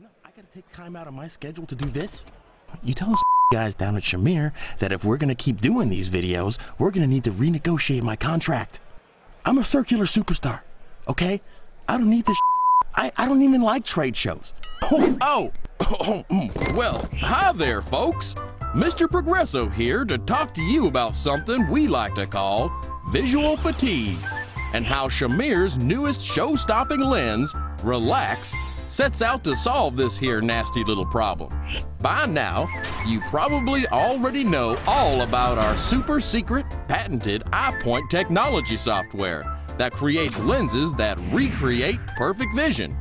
[0.00, 2.26] No, I gotta take time out of my schedule to do this.
[2.82, 6.58] You tell us guys down at Shamir that if we're gonna keep doing these videos,
[6.78, 8.80] we're gonna need to renegotiate my contract.
[9.44, 10.62] I'm a circular superstar,
[11.06, 11.40] okay?
[11.88, 12.38] I don't need this.
[12.96, 14.52] I, I don't even like trade shows.
[14.82, 18.34] Oh, oh, oh mm, well, hi there, folks.
[18.74, 19.08] Mr.
[19.08, 22.72] Progresso here to talk to you about something we like to call
[23.10, 24.18] visual fatigue
[24.72, 27.54] and how Shamir's newest show stopping lens,
[27.84, 28.52] Relax,
[28.94, 31.52] sets out to solve this here nasty little problem.
[32.00, 32.68] By now,
[33.04, 39.44] you probably already know all about our super secret patented EyePoint technology software
[39.78, 42.96] that creates lenses that recreate perfect vision.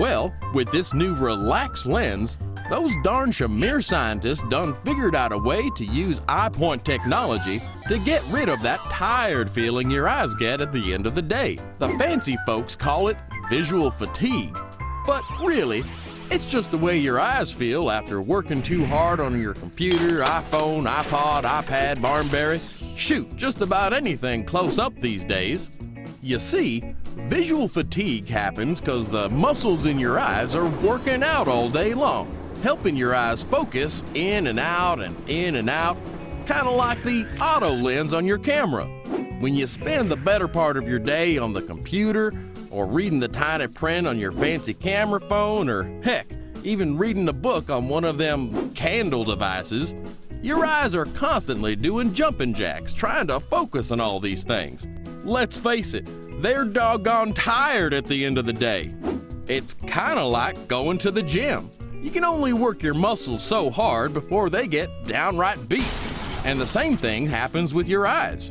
[0.00, 5.70] Well, with this new Relax lens, those darn Shamir scientists done figured out a way
[5.76, 10.72] to use EyePoint technology to get rid of that tired feeling your eyes get at
[10.72, 11.56] the end of the day.
[11.78, 13.16] The fancy folks call it
[13.48, 14.58] visual fatigue.
[15.06, 15.84] But really,
[16.30, 20.88] it's just the way your eyes feel after working too hard on your computer, iPhone,
[20.88, 22.58] iPod, iPad, Barnberry.
[22.96, 25.70] Shoot, just about anything close up these days.
[26.22, 26.82] You see,
[27.28, 32.34] visual fatigue happens because the muscles in your eyes are working out all day long,
[32.62, 35.96] helping your eyes focus in and out and in and out,
[36.46, 38.90] kind of like the auto lens on your camera.
[39.38, 42.32] When you spend the better part of your day on the computer,
[42.70, 46.26] or reading the tiny print on your fancy camera phone, or heck,
[46.64, 49.94] even reading a book on one of them Kindle devices,
[50.40, 54.86] your eyes are constantly doing jumping jacks trying to focus on all these things.
[55.22, 56.08] Let's face it,
[56.40, 58.94] they're doggone tired at the end of the day.
[59.48, 61.70] It's kind of like going to the gym.
[62.00, 65.92] You can only work your muscles so hard before they get downright beat.
[66.46, 68.50] And the same thing happens with your eyes.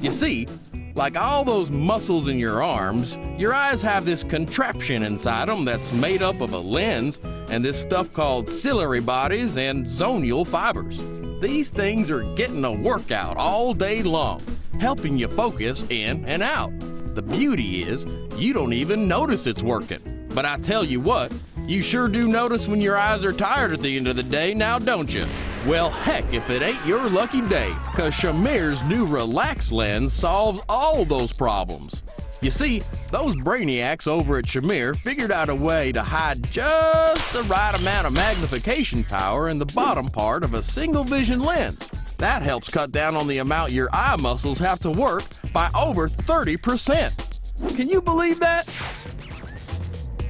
[0.00, 0.46] You see,
[0.94, 5.92] like all those muscles in your arms, your eyes have this contraption inside them that's
[5.92, 7.18] made up of a lens
[7.50, 11.02] and this stuff called ciliary bodies and zonule fibers.
[11.40, 14.40] These things are getting a workout all day long,
[14.78, 16.72] helping you focus in and out.
[17.14, 18.06] The beauty is,
[18.36, 20.28] you don't even notice it's working.
[20.32, 21.32] But I tell you what,
[21.62, 24.54] you sure do notice when your eyes are tired at the end of the day,
[24.54, 25.26] now don't you?
[25.68, 31.04] Well, heck, if it ain't your lucky day, because Shamir's new Relax lens solves all
[31.04, 32.02] those problems.
[32.40, 37.46] You see, those brainiacs over at Shamir figured out a way to hide just the
[37.50, 41.90] right amount of magnification power in the bottom part of a single vision lens.
[42.16, 46.08] That helps cut down on the amount your eye muscles have to work by over
[46.08, 47.76] 30%.
[47.76, 48.66] Can you believe that?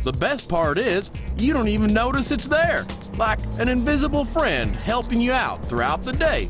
[0.03, 2.85] The best part is, you don't even notice it's there,
[3.19, 6.49] like an invisible friend helping you out throughout the day.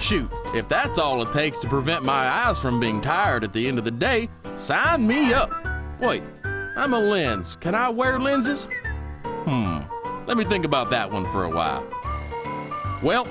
[0.00, 3.66] Shoot, if that's all it takes to prevent my eyes from being tired at the
[3.66, 5.50] end of the day, sign me up.
[6.00, 6.22] Wait,
[6.76, 7.56] I'm a lens.
[7.56, 8.68] Can I wear lenses?
[9.24, 9.80] Hmm,
[10.26, 11.86] let me think about that one for a while.
[13.02, 13.26] Well,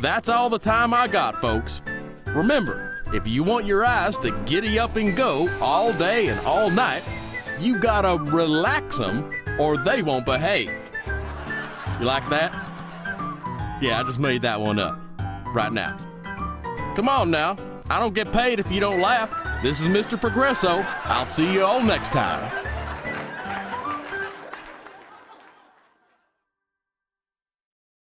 [0.00, 1.80] that's all the time I got, folks.
[2.26, 6.70] Remember, if you want your eyes to giddy up and go all day and all
[6.70, 7.02] night,
[7.60, 10.72] you gotta relax them or they won't behave.
[11.98, 12.52] You like that?
[13.80, 14.98] Yeah, I just made that one up
[15.54, 15.96] right now.
[16.94, 17.56] Come on now.
[17.88, 19.30] I don't get paid if you don't laugh.
[19.62, 20.20] This is Mr.
[20.20, 20.84] Progresso.
[21.04, 22.65] I'll see you all next time.